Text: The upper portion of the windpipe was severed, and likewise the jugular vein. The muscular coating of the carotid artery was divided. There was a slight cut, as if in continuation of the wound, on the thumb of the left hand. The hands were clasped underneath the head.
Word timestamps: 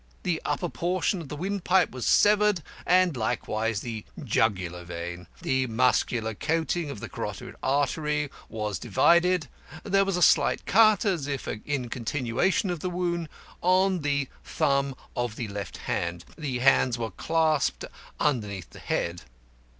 The 0.23 0.41
upper 0.45 0.67
portion 0.67 1.21
of 1.21 1.29
the 1.29 1.35
windpipe 1.35 1.91
was 1.91 2.07
severed, 2.07 2.63
and 2.87 3.15
likewise 3.15 3.81
the 3.81 4.03
jugular 4.23 4.83
vein. 4.83 5.27
The 5.43 5.67
muscular 5.67 6.33
coating 6.33 6.89
of 6.89 6.99
the 7.01 7.07
carotid 7.07 7.53
artery 7.61 8.31
was 8.49 8.79
divided. 8.79 9.47
There 9.83 10.03
was 10.03 10.17
a 10.17 10.23
slight 10.23 10.65
cut, 10.65 11.05
as 11.05 11.27
if 11.27 11.47
in 11.47 11.89
continuation 11.89 12.71
of 12.71 12.79
the 12.79 12.89
wound, 12.89 13.29
on 13.61 13.99
the 14.01 14.27
thumb 14.43 14.95
of 15.15 15.35
the 15.35 15.47
left 15.49 15.77
hand. 15.77 16.25
The 16.35 16.57
hands 16.57 16.97
were 16.97 17.11
clasped 17.11 17.85
underneath 18.19 18.71
the 18.71 18.79
head. 18.79 19.21